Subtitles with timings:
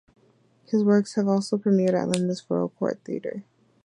[0.65, 3.43] His works have also premiered at London's Royal Court Theatre.